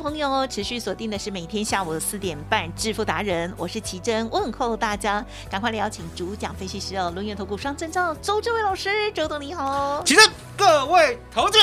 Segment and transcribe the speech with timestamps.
[0.00, 10.02] 朋友哦，持续锁定的是每天下午四点半《致富达人》，我是奇珍，问候大家，赶快来邀请主讲分析师哦，轮源投顾双证照周志伟老师，周董你好。
[10.04, 11.58] 奇珍，各位投资，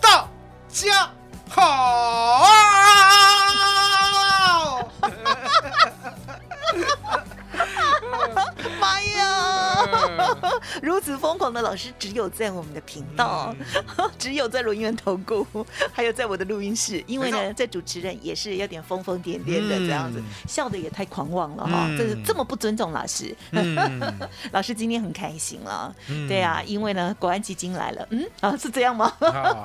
[0.00, 0.28] 大
[0.68, 1.08] 家
[1.48, 2.42] 好
[10.82, 13.54] 如此疯狂的老师只有在我们的频道，
[14.18, 15.46] 只有在轮源投顾，
[15.92, 17.02] 还有在我的录音室。
[17.06, 21.86] 因为呢，这主持人也是有点疯疯癫癫的这样子，嗯笑的也太狂妄了哈！
[21.88, 23.34] 嗯这是这么不尊重老师。
[23.52, 24.00] 嗯
[24.52, 29.12] 老师今天很开心了，嗯对啊，因为呢，国安基金来了，嗯啊，是这样吗？
[29.20, 29.64] 好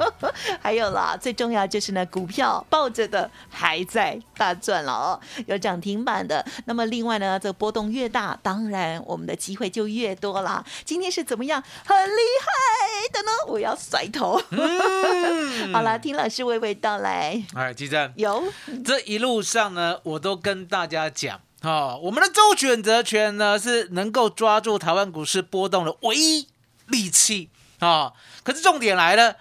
[0.61, 6.45] 还有啦，最重要就是呢，股票抱着的还在大赚了哦，有涨停板的。
[6.66, 10.64] 那么另外呢，这个波动越大，当然我们的机会就越多啦。
[10.86, 11.64] 今天是怎么样？
[11.86, 13.32] 很厉害的呢？
[13.48, 14.42] 我要甩头。
[14.52, 17.44] 嗯 好了，听老师娓娓道来。
[17.55, 18.44] 哎，基正，有，
[18.86, 21.39] 这一路上呢，我都跟大家讲。
[21.61, 26.48] 哦，我们的周选择权呢是能够抓住台湾股市波动的唯一
[26.88, 28.14] 利器啊、哦！
[28.44, 29.38] 可是重点来了，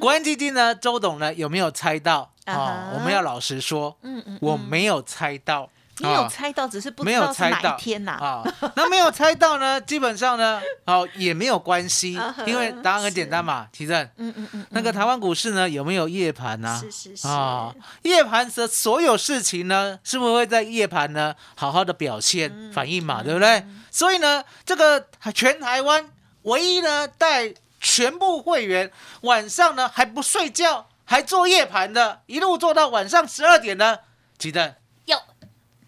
[0.00, 2.32] 国安基金呢，周董呢有没有猜到？
[2.44, 5.68] 啊哦，我们要老实说，嗯嗯，我没有猜到。
[5.98, 7.76] 你有哦猜到，只是不没知道是哪有猜到。
[7.76, 8.44] 一天呐、啊、
[8.74, 14.02] 那没有猜到呢， 基本上呢，哦也没有关系因为答案很简单嘛，提正。
[14.16, 17.28] 嗯嗯嗯，那个台湾股市呢有没有夜盘呢、是是是。
[17.28, 17.72] 啊，
[18.02, 21.34] 夜盘的所有事情呢，是不是会在夜盘呢？
[21.54, 23.64] 好好的表现、嗯反应嘛，对不对？
[23.90, 26.10] 所以呢，这个全台湾
[26.42, 28.90] 唯一呢带全部会员
[29.20, 33.98] 晚上呢还不睡觉，还做夜盘的，一路做到晚上十二点呢，
[34.38, 34.72] 提正有，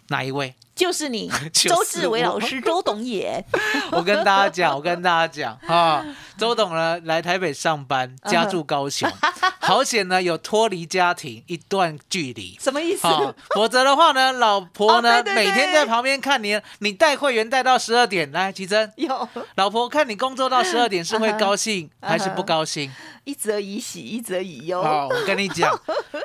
[0.09, 0.55] 哪一位？
[0.75, 3.43] 就是你， 就是周志伟老师，周董也。
[3.93, 6.05] 我跟大家讲，我跟大家讲啊，
[6.39, 9.11] 周董呢来台北上班，家住高雄，
[9.61, 12.57] 好险呢有脱离家庭一段距离。
[12.61, 13.07] 什么意思？
[13.09, 22.93] 啊，否则的话呢， 老婆呢、每天在旁边看你，你带会员带到十二点，来，奇珍，有老婆看你工作到十二点是会 高兴还是不高兴？
[23.25, 24.81] 一则以喜，一则以忧。
[24.81, 25.77] 哦，我跟你讲，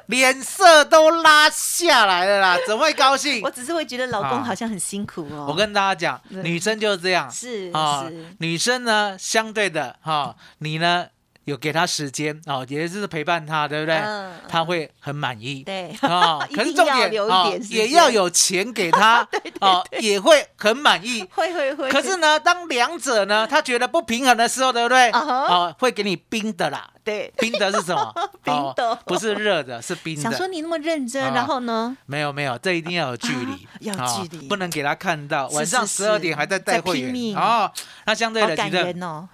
[0.06, 3.50] 脸色都拉下来了啦，怎么会高兴我？
[3.50, 5.48] 只是会觉得老公啊好像很辛苦哦。
[5.50, 11.07] 我跟大家讲，女生就是这样，是啊是，女生呢，相对的哈、你呢？
[11.46, 13.96] 有给他时间哦，也就是陪伴他，对不对？
[13.97, 15.63] 嗯他会很满意。
[15.63, 19.25] 对啊， 一可是重点啊也要有钱给她，
[19.62, 21.25] 哦，也会很满意。
[21.34, 21.90] 会会会。
[21.90, 25.09] 可是呢，当两者呢，他觉得不平衡的时候，对不对？
[25.12, 26.90] 啊哈哦，会给你冰的啦。
[27.03, 28.13] 对，冰的是什么？
[28.44, 30.22] 冰的哦不是热的，是冰的。
[30.22, 31.96] 想说你那么认真，啊然后呢？
[32.06, 35.47] 没有没有，这一定要有距离，要哦距离不能给他看到。
[35.50, 37.72] 晚上十二点还在带在会员哦。
[38.06, 39.28] 那相对的，好感其实人哦。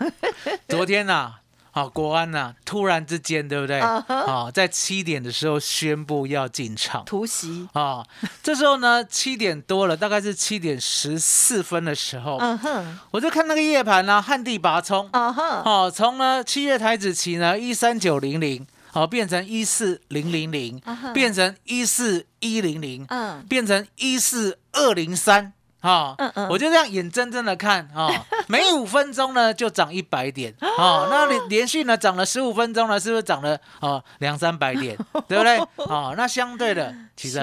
[0.70, 1.34] 昨天呐、
[1.78, 3.80] 好、国安呐、突然之间，对不对？
[3.80, 7.06] 啊在七点的时候宣布要进场。
[7.06, 8.04] 突袭，啊、
[8.42, 20.82] 这时候呢，七点多了，大概是七点十四分的时候，嗯哼，我就看那个夜盘呢、旱地拔葱，啊哈，哦，从呢七月台子期呢一三九零零，好变成一四零零零
[21.14, 25.54] 变成一四一零零，嗯，变成一四二零三。
[25.82, 28.10] 啊、嗯嗯我就这样眼睁睁的看啊、
[28.48, 34.98] 每五分钟呢就涨一百点，哦， 那连连续呢涨了十五分钟呢，是不是涨了哦两三百点，
[35.28, 35.58] 对不对？
[35.86, 37.40] 哦，那相对的， 其实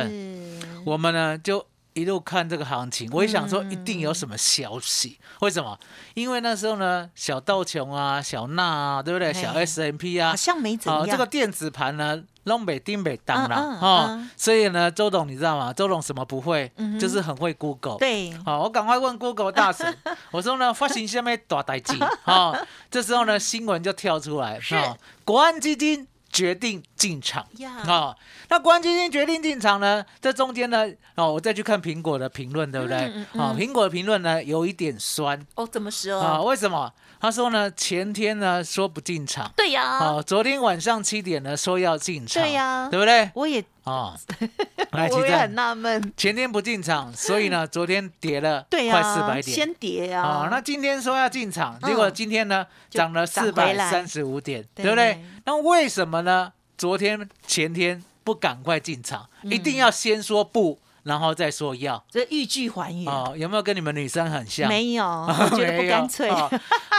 [0.85, 1.65] 我们呢就
[1.95, 5.19] 一路看这个行情，我也想说一定有什么消息。
[5.41, 5.79] 为什么？
[6.15, 9.33] 因为那时候呢，小道琼啊、小纳啊，对不对？
[9.33, 11.09] 小 S M P 啊好，像没怎哦，样。
[11.11, 15.73] 这个电子盘呢东北丁北当啦，嗯嗯哦嗯，所以呢，周董你知道吗？
[15.73, 17.97] 周董什么不会嗯，就是很会 Google。
[17.99, 19.97] 对，好，我赶快问 Google 大神，
[20.31, 22.55] 我说呢，发行下面大代机啊，
[22.91, 24.75] 这时候呢，新闻就跳出来，是。
[24.77, 28.17] 啊，国安基金决定进场呀啊，
[28.49, 30.85] 那国安基金决定进场呢，这中间呢，
[31.15, 33.41] 哦，我再去看苹果的评论，对不对嗯嗯？
[33.41, 36.21] 啊，嗯苹果的评论呢有一点酸哦，怎么说？
[36.21, 36.93] 啊，为什么？
[37.21, 39.51] 他说呢，前天呢说不进场。
[39.57, 43.31] 对呀，哦，昨天晚上七点呢说要进场，对呀对不对？
[43.35, 44.17] 我也哦，
[44.93, 49.55] 我也很正，纳闷，前天不进场，所以呢， 昨天跌了对快呀，四百点。
[49.57, 51.89] 先跌啊，哦，那今天说要进场，嗯。
[51.89, 54.85] 结果今天呢就涨了涨四百三十五点，对。
[54.85, 55.23] 对不对？
[55.45, 56.53] 那为什么呢？
[56.77, 62.03] 昨天、前天不赶快进场，一定要先说不，然后再说要。
[62.11, 64.69] 这欲拒还迎，哦，有没有跟你们女生很像？
[64.69, 66.51] 没有， 我觉得不干脆，哦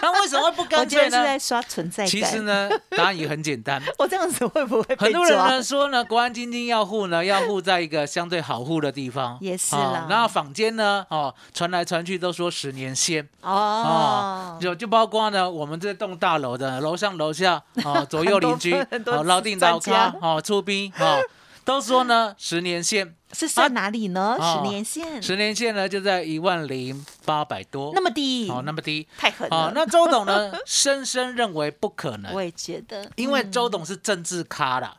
[0.02, 1.40] 那为什么会不我干脆 觉得是在呢？
[1.40, 2.08] 刷存在感。
[2.08, 3.82] 其实，呢，答案也很简单。
[3.98, 18.74] 我这样子会不会很多人抓呢说呢，国安基金要护呢，要护在一个相对好护的地方，也是哦啦然后坊间呢，哦，传来传去都说十年先，哦，就就包括呢，我们这栋大楼的楼上楼下哦，左右邻居
[19.06, 21.20] 哦，老定老咖哦，出兵哦，
[21.66, 24.38] 都说呢十年线，是算哪里呢？
[24.40, 25.22] 哦十年线。
[25.22, 29.06] 十年线呢就在一万零八百多，那么低，哦那么低。
[29.18, 32.32] 太狠了。，哦那周董呢深深认为不可能。
[32.34, 34.96] 我，也觉得，因为周董是政治咖啦。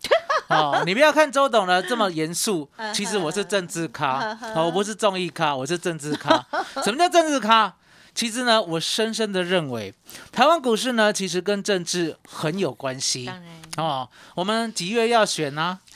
[0.49, 2.93] 哦，你不要看周董呢这么严肃，嗯。
[2.93, 6.45] 其实我是政治咖，哦，我不是综艺咖，我是政治咖。
[6.85, 7.75] 什么叫政治咖？
[8.15, 9.93] 其实呢，我深深的认为，
[10.33, 13.27] 台湾股市呢，其实跟政治很有关系。
[13.27, 14.08] 当然，哦。
[14.34, 15.78] 我们几月要选呢、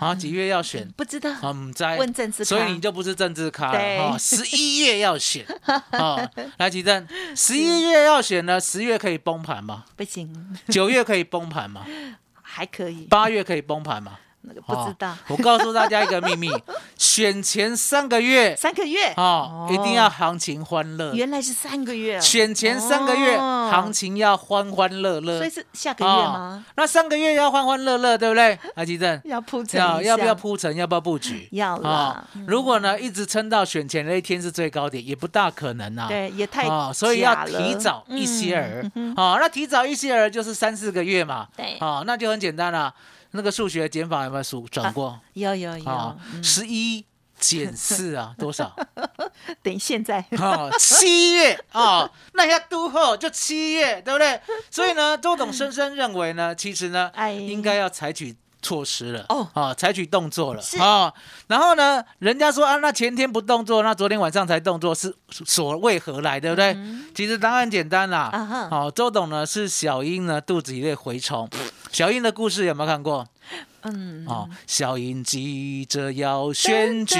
[0.00, 0.14] 啊？
[0.14, 0.88] 几月要选？
[0.96, 4.14] 不知道啊，唔在问政治所以你就不是政治咖对了。
[4.14, 5.44] 哦，十一月要选
[5.92, 7.06] 哦，来吉正，
[7.36, 9.84] 十一月要选呢，十月可以崩盘吗？
[9.96, 11.84] 不行，九月可以崩盘吗？
[12.42, 14.18] 还可以，八月可以崩盘吗？
[14.44, 15.16] 那个不知道哦。
[15.28, 16.50] 我告诉大家一个秘密，
[16.98, 21.14] 选前三个月三个月哦，一定要行情欢乐。
[21.14, 26.64] 原来是三个月啊，选前三个月哦行情要欢欢乐乐所以，是下个月吗？
[26.76, 28.58] 那上个月要欢欢乐乐，对不对？
[28.74, 30.34] 阿吉正，要铺陈一下要要不要？
[30.34, 30.74] 铺陈？
[30.76, 31.48] 要不要布局？
[31.52, 36.08] 要啦嗯哦如果呢一直撑到选前那一天是最高点，也不大可能啊。
[36.08, 42.92] 对，也太哦，所以要提早一些儿嗯，哦，那提早一些儿就是三四个月嘛，对哦，那就很简单了。
[43.34, 45.18] 那个数学减法有没有数转过？
[45.32, 47.02] 有有有十一
[47.42, 48.74] 减四啊，多少？
[49.62, 54.40] 等现在哦，七月哦，那要都后就七月，对不对？
[54.70, 61.14] 所以呢，周董深深认为呢，其实呢，哎应该要采取措施了哦哦，采取动作了啊哦。
[61.48, 65.12] 然后呢，人家说啊，那前天不动作，那昨天晚上才动作，是
[65.44, 66.76] 所为何来，对不对？
[67.14, 71.48] 其实答案简单啦，嗯啊哈哦，周董呢是小鹰呢肚子里的蛔虫。
[71.92, 73.26] 小英的故事有没有看过？
[73.82, 77.16] 嗯，哦，小英急着要选举，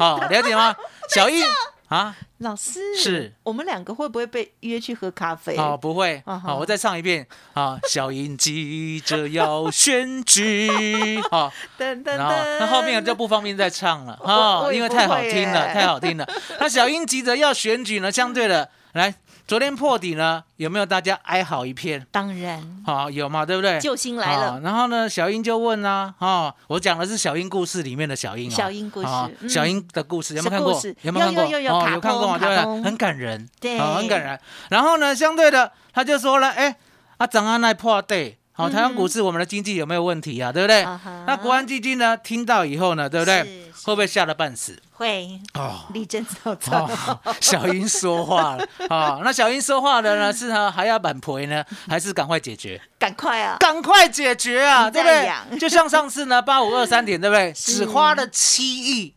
[0.00, 0.74] 好、了解吗？
[1.10, 1.44] 小英
[1.88, 3.34] 啊，老师是。
[3.42, 5.54] 我们两个会不会被约去喝咖啡？
[5.56, 7.26] 哦，不会，啊哈好、我再唱一遍。
[7.52, 16.26] 啊，小英急着要选举， 好、噔噔然后噔，那后面就不方便再唱了我啊、我也不因为太好听了， 太好听了。
[16.58, 19.14] 那小英急着要选举呢，相对的，来，
[19.48, 22.06] 昨天破底呢，有没有大家哀嚎一片？
[22.12, 23.80] 当然好、有嘛，对不对？
[23.80, 30.72] 救星来了啊然后呢，小英就问啊，哦，我讲的是小英故事里面的小英、哦，小英故事小英的故事有没有看过？
[31.00, 31.44] 有没有看过？
[31.44, 32.38] 有有有有哦，有看过吗？
[32.38, 32.82] 通卡对不对？
[32.82, 34.38] 很感人，对哦很感人。
[34.68, 36.76] 然后呢，相对的，他就说了，哎，
[37.16, 38.38] 啊，涨安奈破对。
[38.58, 40.50] 好，台湾股市我们的经济有没有问题啊？
[40.50, 40.82] 对不对？
[41.28, 42.16] 那国安基金呢？
[42.16, 43.44] 听到以后呢，对不对？
[43.72, 44.76] 是会不会吓得半死？
[44.94, 46.86] 会哦，力争早早。
[47.24, 52.80] 哦，小英说话了啊、 那小英说话的呢，是呢还要挽赔呢，还是赶快解决？
[52.98, 53.56] 赶快啊！
[53.60, 55.58] 赶快解决啊，你对不对？
[55.60, 57.52] 就像上次呢，八五二三点，对不对？
[57.54, 59.14] 只花了七亿，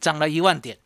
[0.00, 0.78] 涨了一万点，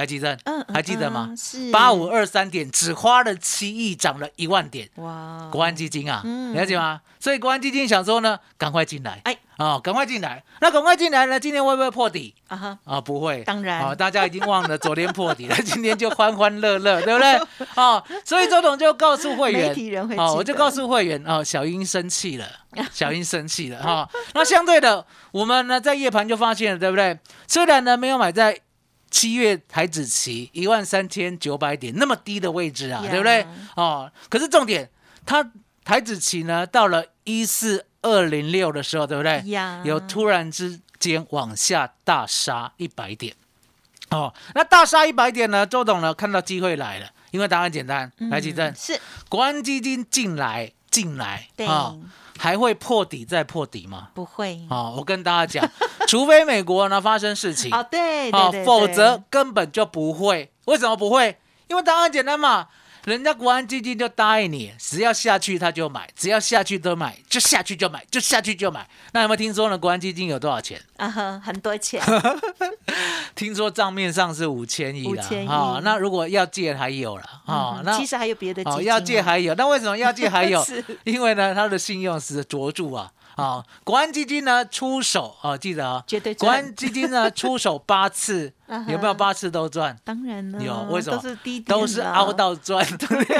[0.00, 1.36] 来记得嗯，嗯还记得吗嗯？
[1.36, 7.00] 是八五二三点只花了七亿，涨了一万点，哇，国安基金啊，嗯了解吗？
[7.18, 10.42] 所以国安基金想说呢，赶快进来，哎哦，赶快进来。
[10.62, 12.34] 那赶快进来呢，今天会不会破底？
[12.48, 17.66] 啊哈，啊、不会，当然哦，大家已经忘了昨天破底了， 今天就欢欢乐乐，对不对？
[17.76, 19.74] 哦，所以周董就告诉会员，
[20.16, 22.46] 哦，我就告诉会员，哦，小英生气了，
[22.90, 27.18] 小英生气了，哈、那相对的，我们呢在夜盘就发现了，对不对？
[27.46, 28.58] 虽然呢没有买在
[29.10, 33.46] 七月台子期一万三千九百点那么低的位置啊，呀对不对？
[33.76, 34.88] 哦，可是重点，
[35.26, 35.50] 它
[35.84, 39.42] 台子期呢到了一四二零六的时候，对不对？
[39.50, 43.34] 呀有突然之间往下大杀一百点。
[44.10, 45.64] 哦，那大杀一百点呢？
[45.66, 48.98] 周董呢看到机会来了，因为答案简单，来举证，是
[49.28, 51.94] 国安基金进来进来对，啊，
[52.42, 54.08] 还会破底再破底吗？
[54.14, 54.60] 不会。
[54.70, 55.70] 啊，我跟大家讲，
[56.08, 60.50] 除非美国呢发生事情哦，对啊对否则根本就不会。
[60.64, 61.36] 为什么不会？
[61.68, 62.68] 因为答案简单嘛，
[63.04, 68.86] 人家国安基金就答应你，只要下去他就买，只要下去都买，就下去就买，就下去就买。
[69.12, 69.78] 那有没有听说呢？
[69.78, 70.80] 国安基金有多少钱？
[70.98, 72.02] 啊哈，很多钱，
[73.34, 75.80] 听说账面上是五千亿了5000亿啊。
[75.82, 80.84] 那如果要借还有了啊嗯，那其实还有别的基哦，要借哦还有，那为什么要借还有 是？
[81.04, 83.10] 因为呢，他的信用是卓著啊。
[83.36, 88.52] 啊，国安基金呢出手啊，记得啊，绝对国安基金呢出手八次
[88.88, 89.96] 有没有八次都赚？
[90.04, 91.16] 当然了，有，为什么？
[91.16, 93.36] 都是低都是凹到赚，对不对？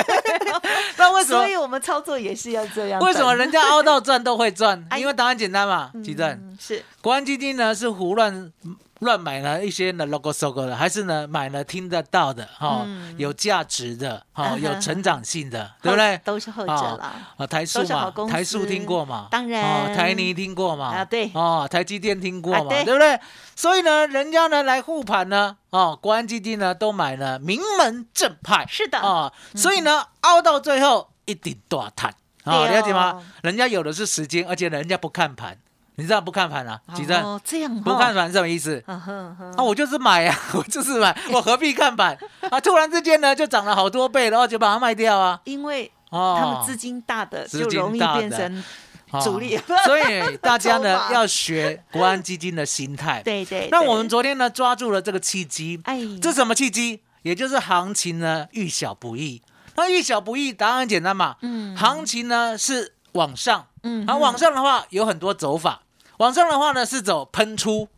[0.96, 1.56] 那为什么所以？
[1.56, 3.00] 我们操作也是要这样。
[3.00, 4.82] 为什么人家凹到赚都会赚？
[4.90, 6.28] 哎因为答案简单嘛，吉正。
[6.30, 8.52] 嗯是国安基金呢是胡乱
[9.00, 16.18] 乱买了一些呢 logo logo 的，还是呢买了听得到的哈、嗯有价值的哈、有成长性的，对不对？
[16.24, 17.14] 都是后者啦。
[17.36, 17.82] 啊，台塑
[18.28, 19.28] 台塑听过嘛？
[19.30, 20.94] 当然哦，台泥听过嘛？
[20.96, 22.60] 啊对哦，台积电听过嘛？
[22.60, 23.20] 啊对对不对？
[23.56, 32.14] 所以呢，人家呢来护盘呢，哦，国安基金呢都买了名门正派，是的啊，所以呢，凹到最后一定大摊
[32.44, 33.22] 啊，对哦了解吗？
[33.42, 35.58] 人家有的是时间，而且人家不看盘，
[36.00, 36.80] 你知道不看盘啊？
[36.94, 38.82] 几正哦，这样不看，盘是什么意思？
[38.86, 42.16] 啊，我就是买呀、 我就是买，我何必看盘
[42.50, 42.58] 啊？
[42.60, 45.40] 突然之间呢，就涨了好多倍，然后就把它卖掉啊。
[45.44, 48.64] 因为哦，他们资金大的就容易变成
[49.10, 53.22] 哦主力所以大家呢 要学国安基金的心态。
[53.22, 53.68] 对对。
[53.70, 57.02] 那我们昨天呢抓住了这个契机，哎，这什么契机？
[57.22, 59.42] 也就是行情呢遇小不易。
[59.76, 61.36] 那遇小不易，答案很简单嘛。
[61.42, 65.82] 嗯行情呢是往上，嗯啊，往上的话有很多走法，
[66.20, 67.88] 往上的话呢是走喷出，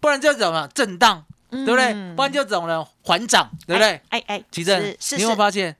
[0.00, 1.92] 不然就走了震荡，对不对？
[1.92, 4.00] 嗯不然就走了缓涨，对不对？
[4.08, 5.76] 哎哎，奇正，是是你有没有是，发现？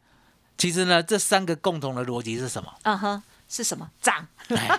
[0.58, 2.70] 其实呢，这三个共同的逻辑是什么？
[2.82, 4.26] 嗯哼，是什么涨？
[4.50, 4.78] 哎，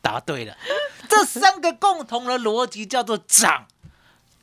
[0.00, 0.56] 答对了。
[1.10, 3.66] 这三个共同的逻辑叫做涨、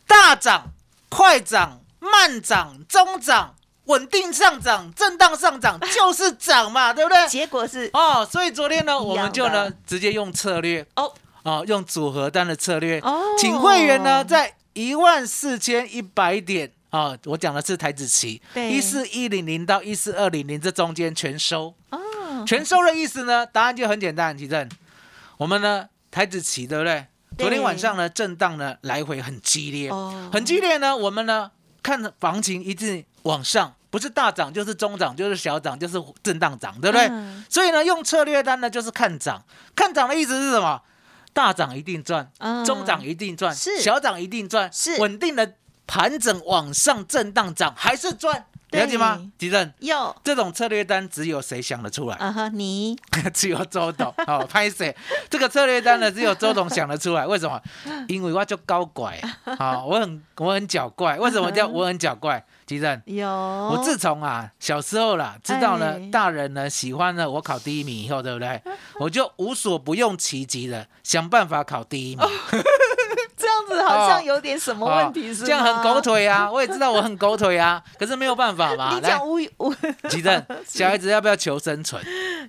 [0.06, 0.74] 大涨、
[1.08, 3.56] 快涨、慢涨、中涨、
[3.86, 7.28] 稳定上涨、震荡上涨， 就是涨嘛，对不对？
[7.30, 11.14] 结果是哦，所以昨天呢，我们就呢直接用策略哦
[11.44, 21.74] 哦，用组合单的策略，哦请会员呢在一万四千一百点啊、哦，我讲的是台子期，一四一零零到一四二零零这中间全收。
[21.90, 22.00] 哦，
[22.48, 23.46] 全收的意思呢？
[23.46, 24.70] 答案就很简单，奇正，
[25.38, 27.06] 我们呢台子期对不对？
[27.36, 30.96] 对昨天晚上呢震荡呢来回很激烈，哦很激烈呢。
[30.96, 37.08] 我们呢看行情一直往上，不是大涨就是中涨，就是小涨，就是震荡涨，对不对？
[37.08, 39.44] 嗯所以呢用策略单呢就是看涨，
[39.76, 40.80] 看涨的意思是什么？
[41.34, 45.00] 大涨一定赚，嗯中涨一定赚，小涨一定赚，是。
[45.02, 49.22] 稳定的盘整往上震荡涨还是赚，对了解吗？
[49.38, 52.16] 吉正，有，这种策略单只有谁想得出来？
[52.18, 52.96] 啊哈，你
[53.34, 54.96] 只有周董 哦，拍谁？
[55.30, 57.26] 这个策略单呢，只有周董想得出来。
[57.26, 57.62] 为什么？
[58.08, 59.20] 因为我就高拐
[59.58, 61.18] 啊、我很我很狡怪。
[61.18, 62.44] 为什么叫我很狡怪？
[62.66, 68.62] 吉正，有，我我自从啊小时候啦，知道呢哎大人呢喜欢呢我考第一名以后，对不对？
[69.00, 72.26] 我就无所不用其极的想办法考第一名。
[73.74, 76.00] 子 好像有点什么问题，哦是吗这样很狗。
[76.02, 76.52] 腿啊！
[76.52, 78.90] 我也知道我很狗腿啊， 可是没有办法嘛。
[78.92, 79.74] 来你讲，无无
[80.10, 82.04] 吉正，小孩子要不要求生存？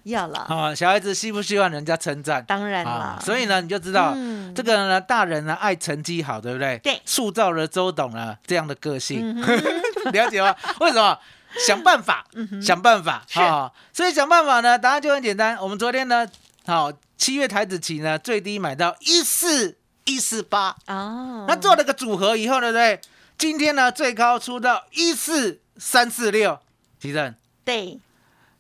[0.05, 2.45] 要了，啊，小孩子希不希望人家称赞？
[2.47, 6.79] 当然啊啦，，所以呢，你就知道、嗯这个呢，大人呢爱成绩好，对不对？
[6.83, 10.55] 对塑造了周董呢这样的个性，嗯了解吗？
[10.81, 11.19] 为什么？
[11.65, 12.27] 想办法，
[12.61, 15.57] 想办法是啊、所以想办法呢，答案就很简单。
[15.61, 16.27] 我们昨天呢，
[16.67, 23.01] 好、七月台子期呢最低买到一四一四八，哦，那做了个组合以后，对不对？
[23.37, 26.59] 今天呢最高出到一四三四六，
[27.01, 27.35] 其正。
[27.65, 27.99] 对，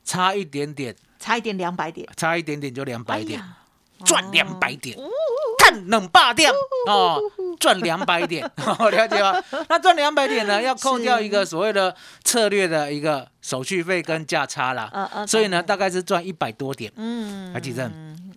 [0.05, 3.43] 差一点点，差一点两百点，差一点点就两百点。
[4.05, 4.99] 赚两百点，
[5.59, 6.53] 看冷霸点。
[6.89, 7.19] 哦，
[7.59, 8.45] 赚两百点，
[8.79, 9.43] 哦了解吗？
[9.69, 17.91] 那赚两百点呢，要扣掉一个所谓的策略的一个手续费跟价差啦，嗯嗯所以呢，大概是赚一百多点，嗯，还记得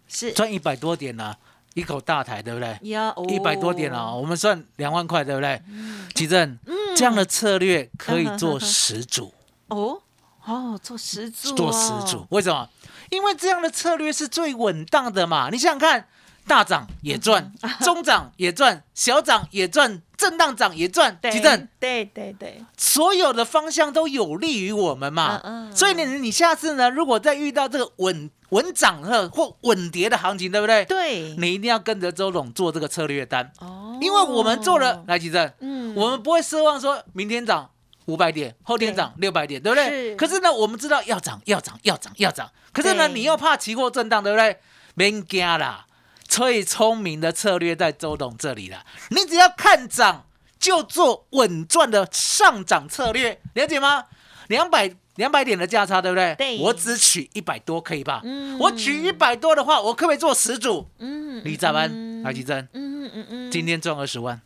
[0.07, 0.31] 是。
[0.31, 1.35] 赚一百多点呢，
[1.77, 2.75] 一口大台，对不对？
[2.89, 5.61] 要一百多点啊，我们算两万块，对不对？
[5.69, 6.57] 嗯奇正，
[6.95, 9.31] 这样的策略可以做十组，
[9.69, 10.01] 哦
[10.43, 12.67] 哦，做十组，做十组，，为什么？
[13.11, 15.49] 因为这样的策略是最稳当的嘛。
[15.51, 16.07] 你想想看，
[16.47, 25.39] 大涨也赚，中涨也赚，小涨也赚，震荡涨也赚，对奇正，对对对，所有的方向都有利于我们嘛。
[25.43, 30.83] 嗯嗯所以你你下次呢，如果再遇到这个稳稳涨和或稳跌的行情，对不对？
[30.85, 35.93] 对，你一定要跟着周董做这个策略单，哦，因为我们做了，来，奇正，嗯。
[35.95, 37.69] 我们不会奢望说明天涨，
[38.05, 39.87] 五百点，后天涨六百点，对不对？
[39.89, 40.15] 是。
[40.15, 42.49] 可是呢，我们知道要涨，要涨，要涨，要涨。
[42.71, 44.59] 可是呢，你又怕期货震荡，对不对？
[44.95, 45.85] 别惊啦，
[46.27, 48.85] 最聪明的策略在周董这里了。
[49.09, 50.25] 你只要看涨，
[50.59, 54.05] 就做稳赚的上涨策略，了解吗？
[54.47, 56.35] 两百两百点的价差，对不对？
[56.35, 58.21] 对我只取一百多，可以吧？
[58.23, 60.89] 嗯我取一百多的话，我可不可以做十组？
[60.99, 64.39] 嗯李咋班、嗯台积电，嗯嗯嗯，今天赚二十万，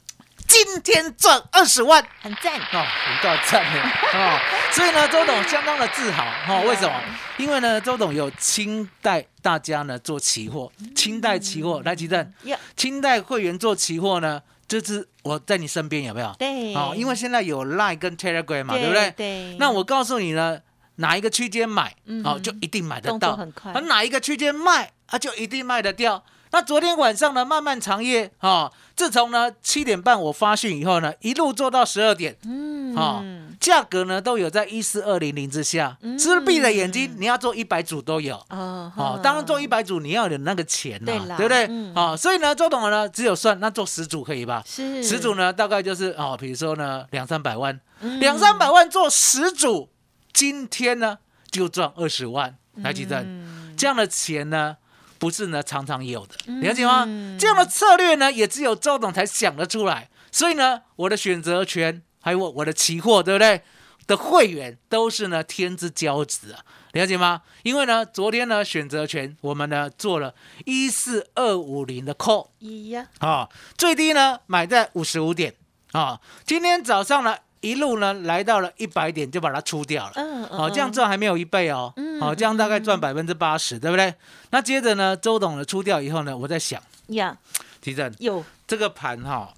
[0.52, 2.06] 今天赚二十万。
[2.20, 3.80] 很赞，哦，很够赞的
[4.20, 4.38] 哦，
[4.74, 6.64] 所以呢，周董相当的自豪哈、哦。
[6.68, 6.94] 为什么？
[7.38, 16.36] 因为呢，周董有清代大家呢做期货，清代期货来，吉正，呀，清代会员做期货呢，就是我在你身边有没有？
[16.38, 19.12] 对，哦，因为现在有 Line 跟 Telegram 嘛，对不对？
[19.12, 20.60] 对，那我告诉你呢，
[20.98, 26.22] 哪一个区间买，嗯哦，就一定买得到；很快而哪一个区间卖，啊，就一定卖得掉。
[26.52, 33.24] 那昨天晚上呢，漫漫长夜啊、哦，自从呢七点半我发讯以后呢，一路做到十二点，嗯哦，
[33.60, 38.36] 价格呢都有在一四二零零之下，是不是闭着眼睛你要做一百组都有？
[38.50, 41.68] 哦哦，当然做一百组你要有那个钱呐、对对不对？
[41.70, 44.62] 嗯哦，所以呢，周董呢只有算那做十组可以吧？
[44.66, 49.90] 是十组呢大概就是哦，比如说呢两三百万，嗯两三百万做十组，
[50.34, 51.18] 今天呢
[51.50, 53.24] 就赚二十万，来计算？
[53.26, 54.76] 嗯这样的钱呢？
[55.22, 57.06] 不是呢，常常有的，了解吗？
[57.08, 60.10] 嗯这样的策略呢，也只有周董才想得出来。
[60.32, 63.62] 所以呢，我的选择权还有我我的期货，对不对？
[64.08, 67.44] 的会员都是呢天之骄子啊，了解吗？
[67.62, 70.34] 因为呢，昨天呢选择权我们呢做了
[70.66, 73.48] 一四二五零的 call 一呀，啊，
[73.78, 75.54] 最低呢买在五十五点
[75.92, 80.14] 啊，今天早上呢一路呢来到了一百点就把它出掉了。
[80.16, 81.94] 嗯嗯，好、这样赚还没有一倍哦。
[82.22, 84.14] 好、 这样大概赚百分之八十，对不对？
[84.52, 87.36] 那接着呢，周董呢出掉以后呢，我在想，呀，
[87.82, 89.54] 提正有这个盘哈、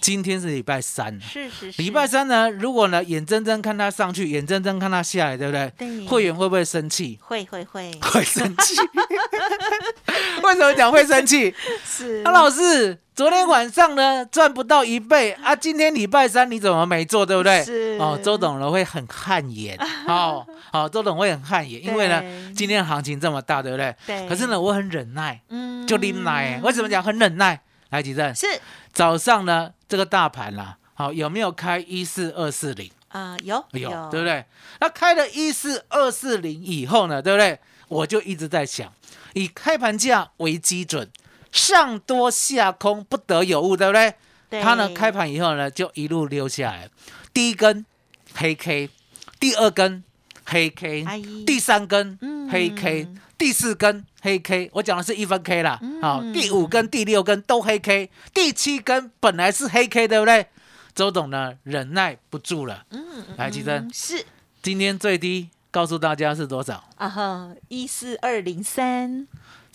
[0.00, 5.72] 今天是礼拜三，是是是，礼拜三呢，如果呢眼睁睁看它上去，眼睁睁看它下来，对不对？
[5.76, 7.18] 对会员会不会生气？
[7.22, 8.74] 会会会会生气。
[10.42, 11.54] 为什么讲会生气？
[11.84, 17.64] 是啊，老师，昨天晚上呢赚不到一倍 啊，今天礼拜三你怎么没做，对不对？
[17.64, 19.74] 是哦，周董呢会很汗颜，
[20.06, 22.22] 哦，好、周董会很汗颜，因为呢
[22.54, 23.96] 今天行情这么大，对不对？
[24.06, 26.60] 对可是呢，我很忍耐，嗯就拎来。
[26.62, 27.58] 为什么讲很忍耐？
[27.88, 28.46] 来，吉正，是
[28.92, 32.90] 早上呢这个大盘啦、好、有没有开一四二四零？
[33.08, 34.44] 啊有有，对不对？
[34.80, 37.58] 那开了一四二四零以后呢，对不对？
[37.88, 38.92] 我就一直在想，
[39.32, 41.08] 以开盘价为基准，
[41.56, 44.14] 上多下空不得有误，对不对？
[44.50, 44.62] 对。
[44.62, 46.88] 它呢开盘以后呢，就一路溜下来，
[47.32, 47.84] 第一根
[48.34, 48.90] 黑 K，
[49.40, 50.04] 第二根
[50.44, 56.00] 黑 K，哎第三根嗯黑 K，第四根黑 K，我讲的是一分 K 啦，嗯。
[56.02, 60.46] 好、第五根、第六根都黑 K，第七根本来是黑 K，对不对？
[60.94, 63.02] 周董呢忍耐不住了，嗯
[63.36, 63.82] 来，吉珍。
[63.82, 64.24] 嗯，是。
[64.62, 66.84] 今天最低告诉大家是多少？
[66.96, 69.26] 啊哈一四二零三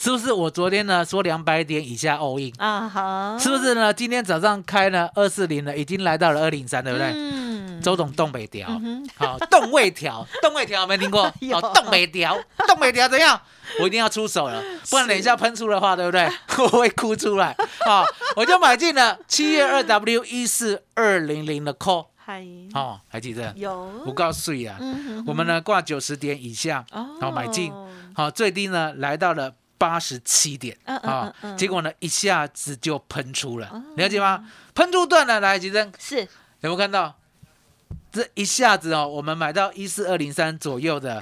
[0.02, 2.52] 是不是我昨天呢说两百点以下 all in？
[2.58, 3.94] 啊哈，是不是呢？
[3.94, 7.12] 今天早上开呢二四零了，已经来到了二零三，对不对？
[7.14, 11.32] 嗯周董动北调，哼好，动位调，动位调有没有听过？
[11.42, 12.36] 有好，动北调，
[12.68, 13.40] 动北调怎样？
[13.80, 14.60] 我一定要出手了，
[14.90, 16.28] 不然等一下喷出的话，对不对？
[16.58, 17.56] 我会哭出来。
[17.86, 18.04] 好，
[18.36, 23.54] 我就买进了七月二 W 一四二零零的 call，嗨哦，还记得？
[23.56, 27.72] 有我告诉你啊，嗯我们呢挂九十点以下，哦好买进，
[28.16, 34.48] 好最低呢来到了八十七点啊结果呢一下子就喷出了，了解吗？
[34.76, 35.92] 喷出段了，来，吉珍。
[35.98, 36.20] 是。
[36.20, 36.28] 有
[36.62, 37.16] 没有看到？
[38.12, 41.20] 这一下子哦，我们买到一四二零三左右的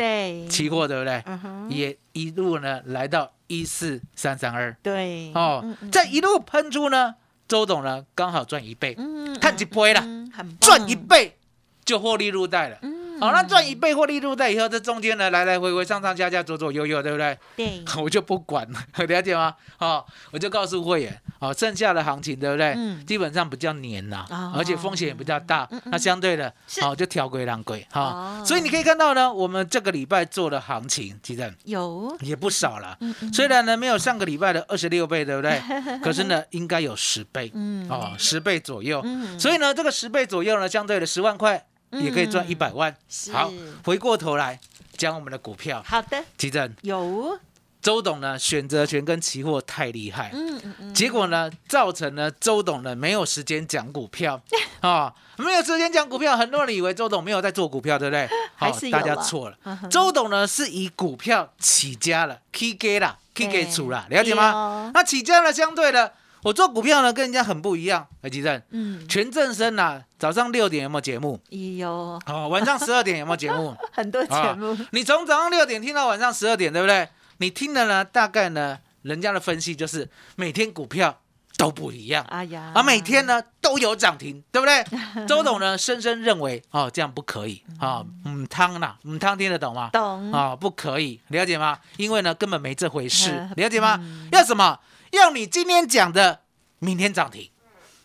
[0.50, 1.24] 期货，对不对？
[1.70, 5.32] 也一路呢来到一四三三二对。
[5.34, 7.16] 哦嗯，嗯再一路喷出呢，
[7.48, 10.58] 周董呢刚好赚一倍，嗯看几倍啦，嗯很棒。
[10.60, 11.38] 赚一倍
[11.86, 12.78] 就获利入袋了。
[13.20, 17.38] 嗯好，那赚一倍获利入袋以后，这中间呢来来回回上上下下左左右右，对不对？
[17.56, 19.54] 对 我就不管了， 了解吗？
[19.80, 22.74] 哦，我就告诉会员，哦，剩下的行情对不对？
[22.78, 25.68] 嗯基本上比较黏呐、哦而且风险也比较大。
[25.86, 28.02] 那相对的，是好、就调归让归哈。
[28.02, 32.98] 哦所以你可以看到呢，我们这个礼拜做的行情，其实有也不少了。
[33.34, 35.62] 虽然呢没有上个礼拜的二十六倍，对不对？
[36.04, 39.02] 可是呢，应该有十倍，嗯哦，十倍左右。
[39.04, 42.50] 嗯所以呢，这个十倍左右呢，相对的十万块也可以赚嗯。
[42.50, 42.96] 一百万。
[43.08, 43.32] 是。
[43.32, 43.52] 好，
[43.84, 44.60] 回过头来
[44.98, 46.24] 讲我们的股票，好的。
[46.38, 46.74] 奇正。
[46.82, 47.40] 有。
[47.82, 50.94] 周董呢选择权跟期货太厉害，嗯嗯嗯。
[50.94, 54.42] 结果呢造成了周董呢没有时间讲股票。
[54.82, 58.28] 啊、 没有时间讲股票，很多人以为周董没有在做股票，对不对？
[58.56, 59.58] 还是有大家啦错了。
[59.90, 64.92] 周董呢是以股票起家了，K 给啦，K 给出啦，了解对吗哦？
[64.94, 71.40] 那起家了，相对的，我做股票呢跟人家很不一样，哎，吉正，嗯，全正生呐、早上六点有没有节目？
[71.50, 73.76] 也有哦，晚上十二点有没有节目？
[73.92, 77.10] 很多节目，你从早上六点听到晚上十二点，对不对？
[77.38, 81.20] 你听的呢，大概呢，人家的分析就是每天股票
[81.58, 82.24] 都不一样。
[82.30, 84.84] 哎呀，而每天呢都有涨停，对不对？
[85.28, 89.90] 周董呢深深认为哦，这样不可以啊，母汤啦，母汤听得懂吗？
[89.92, 91.78] 懂啊，不可以，了解吗？
[91.98, 94.00] 因为呢根本没这回事呃， 了解吗？
[94.32, 94.78] 要什么？
[95.12, 96.42] 要你今天讲的，
[96.80, 97.50] 明天涨停，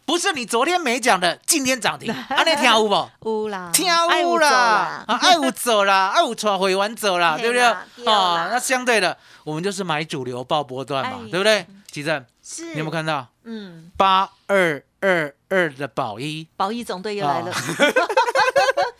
[0.06, 2.10] 不是你昨天没讲的，今天涨停。
[2.12, 3.08] 啊，你听有不？
[3.30, 7.62] 乌啦，听有啦，啊，爱有走啦， 爱有传回完走啦，对不对？
[8.12, 11.66] 啊，那相对的，我们就是买主流爆波段嘛哎，对不对？
[11.90, 13.26] 吉正，是，你有没有看到？
[13.44, 16.48] 嗯，八二二二的宝一？
[16.56, 17.52] 保一总队又来了，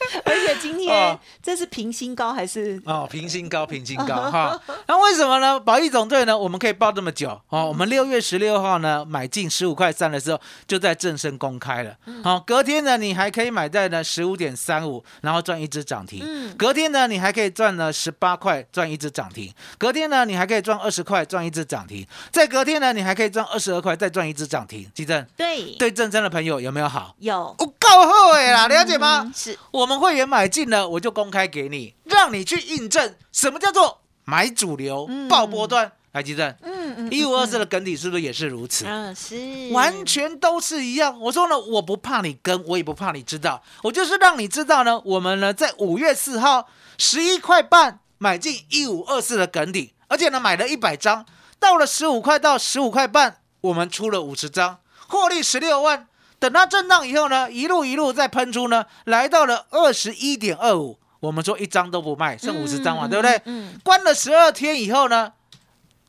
[0.25, 2.81] 而且今天哦这是平新高还是？
[2.85, 4.61] 哦，平新高， 平新高哈。
[4.87, 5.59] 那为什么呢？
[5.61, 7.67] 保益总队呢，我们可以报这么久哦。
[7.67, 11.97] 我们六月十六号呢买进十五块三的时候，就在正声公开了。
[12.23, 16.23] 好、隔天呢，你还可以买在呢十五点三五，然后赚一只涨停。
[16.25, 19.53] 嗯隔天呢，你还可以赚呢十八块，赚一只涨停。
[19.79, 22.07] 隔天呢，你还可以赚二十块，赚一只涨停。
[22.31, 24.89] 再隔天呢，你还可以赚二十二块，再赚一只涨停。
[24.95, 27.15] 记正对，对正声的朋友有没有好？
[27.19, 27.55] 有
[28.03, 29.23] 好哎啦，了解吗？
[29.25, 35.93] 嗯是我们会员买进了，我就公开给你，让你去印证什么叫做买主流、爆波段。
[36.13, 38.85] 来，吉正，嗯嗯一五二四的梗底是不是也是如此？
[38.87, 39.37] 嗯是
[39.73, 41.19] 完全都是一样。
[41.19, 51.27] 我说呢，我不怕你跟，我也不怕你知道，我就是让你知道呢，我们呢在五月四号十一块半买进一五二四的梗底，而且呢买了一百张，
[51.59, 54.79] 到了十五块到十五块半，我们出了五十张，
[55.09, 56.07] 获利十六万。
[56.45, 60.99] 等它震荡以后呢，一路一路再喷出呢，来到了二十一点二五。
[61.21, 63.41] 我们说一张都不卖，剩五十张嘛，嗯对不对？
[63.47, 65.33] 嗯，关了十二天以后呢，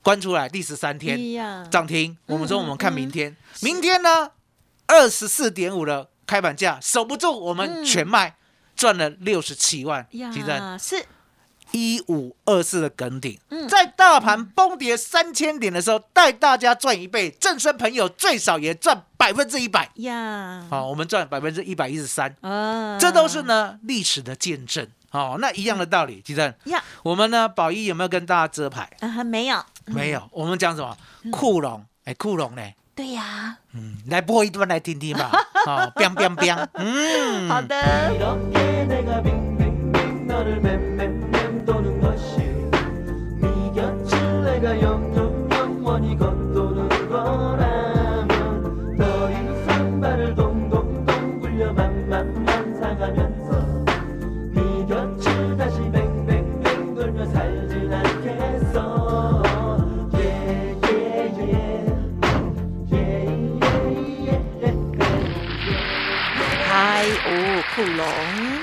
[0.03, 1.17] 关出来第十三天，
[1.71, 2.17] 涨停。
[2.25, 4.31] 我们说我们看明天，嗯明天呢，
[4.87, 8.35] 二十四点五的开盘价守不住，我们全卖，
[8.75, 10.05] 赚了六十七万。
[10.11, 11.05] 其实呀是
[11.71, 19.89] 一五二四的梗顶，嗯在大盘崩跌三千点的时候，带大家赚一倍，正身朋友最少也赚百分之一百。
[19.95, 24.87] 呀好，我们赚百分之一百一十三，啊这都是呢历史的见证。
[25.11, 28.89] 哦，那一样的道理，其实呀我们呢宝一有没有跟大家遮牌？
[28.99, 30.97] 啊没有没有，我们讲什么？
[31.31, 32.61] 库龙，哎，库龙呢？
[32.93, 35.29] 对呀，嗯，来播一段来听听吧。
[35.65, 37.75] 好，biang biang biang，嗯，好的。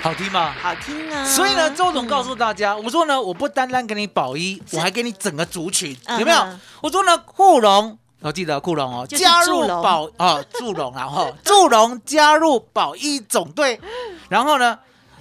[0.02, 0.52] 好听吗？
[0.60, 1.24] 好听啊！
[1.24, 6.38] 所以呢，周总告诉大家，我说呢，我不单单给你保一，我还给你整个族群，嗯有没有？
[6.38, 6.60] 嗯？
[6.82, 13.80] 我说呢，库龙，我记得库龙哦，加入保哦，祝融，然后 祝融加入保一总队，
[14.28, 14.76] 然后呢，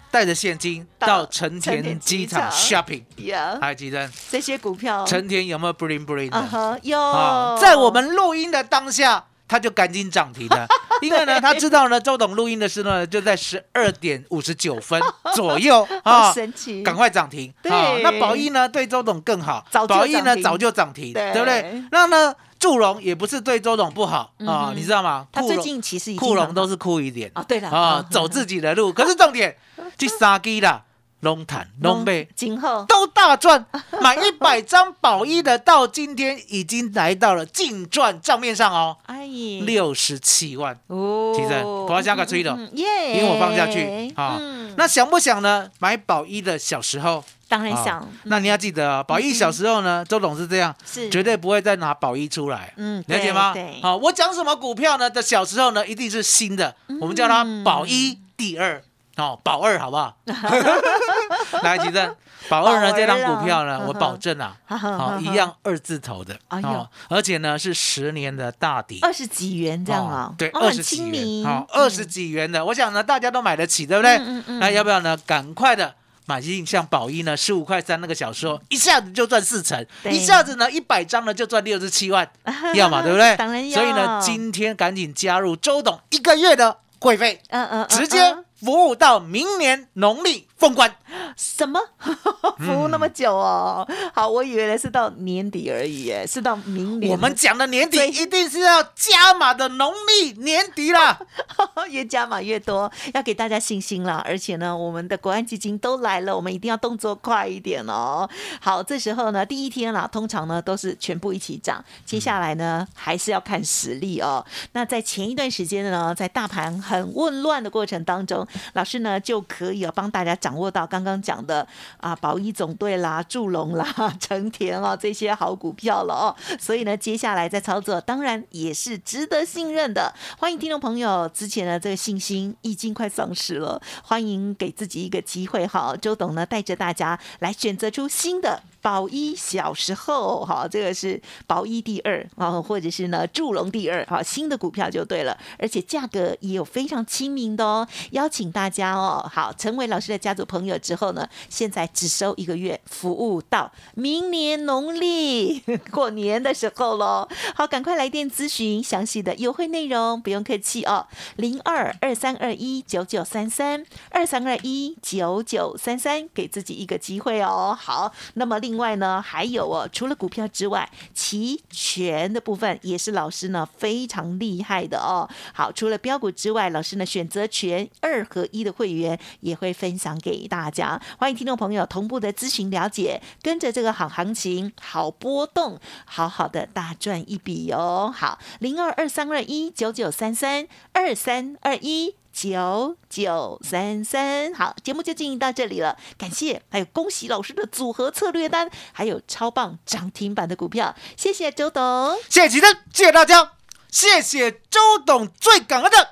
[0.10, 3.04] 带着现金到成田机场 shopping。
[3.18, 7.00] 呀，还记得这些股票，成田有没有 bling bling 有。
[7.00, 10.66] 啊，在我们录音的当下，他就赶紧涨停了，
[11.04, 14.98] 因为呢，他知道呢，周董录音的时候呢，就在十二点五十九分
[15.36, 17.98] 左右好啊，神奇，赶快涨停对啊！
[18.02, 21.84] 那宝一呢，对周董更好，宝一呢早就涨停，对对不对？
[21.92, 25.28] 那呢，祝融也不是对周董不好啊嗯，你知道吗？
[25.34, 28.94] 他最近其实已经库龙很都是酷一点啊，对了啊，走自己的路。
[28.94, 29.54] 可是重点，
[30.00, 30.82] 去杀鸡啦，
[31.22, 32.28] 龙潭龙背。
[32.36, 32.86] 今后。
[32.86, 33.66] 都大赚，
[34.02, 39.62] 买一百张宝一的，到今天已经来到了净赚账面上哦，阿姨。
[39.62, 40.78] 六十七万。
[40.88, 42.52] 哦，其实我要加个吹的。
[42.52, 44.38] 嗯耶，因为我放下去啊。
[44.40, 45.70] 嗯，那想不想呢？
[45.80, 51.10] 买宝一的小时候，啊当然想，那你要记得啊，宝一小时候呢，周董是这样，是。
[51.10, 53.54] 绝对不会再拿宝一出来，嗯了解吗？
[53.82, 55.10] 好，我讲什么股票呢？
[55.10, 58.82] 的小时候呢，一定是新的，我们叫它宝一第二，
[59.18, 60.16] 哦，保二好不好？
[61.64, 62.16] 来，吉正，
[62.50, 70.30] 保二呢这张股票啊呢，我保证啊，好一样二字头的，哦，而且呢是十年的大底，二十几元这样啊？
[70.32, 74.18] 哦，对，二十几元，好，二十几元的，我想呢，大家都买得起，对不对？
[74.60, 75.18] 那要不要呢？
[75.26, 75.94] 赶快的
[76.26, 82.28] 买进，像宝一呢，十五块三那个小时候，一下子就赚四成，一下子呢一百张呢就赚六十七万，
[82.76, 83.36] 要嘛，对不对？
[83.36, 83.76] 当然要。
[83.82, 90.96] 所以呢，今天赶紧加入周董一个月的会费，嗯嗯，嗯直接嗯服务到明年农历封关。
[91.36, 91.80] 什么
[92.60, 93.88] 服务那么久哦？
[94.14, 97.12] 好，我以为是到年底而已，耶，是到明年。
[97.12, 101.20] 我们讲的年底对一定是要加码的农历年底啦。
[101.90, 104.22] 越加码越多，要给大家信心啦。
[104.24, 108.30] 而且呢，我们的国安基金都来了，我们一定要动作快一点哦。
[108.60, 114.46] 好，这时候呢，第一天啦，通常呢都是全部一起涨，接下来呢还是要看实力哦。
[114.74, 121.66] 那在前一段时间呢，在大盘很混乱的过程当中，老师呢就可以哦帮大家掌握到刚刚讲的
[121.98, 123.88] 啊，宝一总队啦、祝龙啦、
[124.20, 126.36] 成田啊这些好股票了哦。
[126.60, 130.14] 所以呢，接下来在操作当然也是值得信任的。
[130.38, 135.96] 欢迎听众朋友，之前的这个信心已经快丧失了，欢迎给自己一个机会哈。
[135.96, 138.62] 周董呢带着大家来选择出新的。
[138.82, 147.88] 宝一小时候，哈，这个是宝一第二啊，或者是呢祝龙第二，好，新的股票就对了，而且价格也有非常亲民的哦。
[148.12, 155.60] 邀请大家哦，好，成为老师的家族朋友之后呢，现在只收一个月，服务到明年农历
[155.92, 157.28] 过年的时候喽。
[157.56, 167.78] 好，赶快来电咨询详细的优惠内容，不用客气哦，零二二三二一九九三三二三二一九九三三，给自己一个机会哦。
[167.80, 175.28] 好，那么另另外呢，还有哦，除了股票之外，期权的部分也是老师呢非常厉害的哦。
[175.54, 188.10] 好，除了标股之外，老师呢选择权二合一的会员也会分享给大家，欢迎听众朋友同步的咨询了解，跟着这个好行情、好波动，好好的大赚一笔哦。
[188.16, 192.21] 好，零二二三二一九九三三二三二一。
[192.34, 202.18] 九九三三，好，节目就进行到这里了，感谢，还有恭喜老师的组合策略单，还有超棒涨停板的股票，谢谢周董。
[202.30, 203.54] 谢谢吉登，谢谢大家，
[203.90, 206.10] 谢谢周董，最感恩的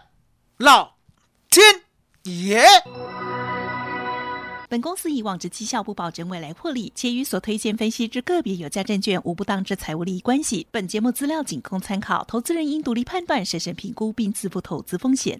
[0.57, 0.95] 老
[1.49, 1.83] 天
[2.23, 2.65] 爷。
[4.67, 10.67] 本公司以往之绩效不保证未来获利，且与所推荐分析之个别有价证券无不当之财务利益关系。
[10.69, 15.39] 本节目资料仅供参考，投资人应独立判断、审慎评估并自负投资风险。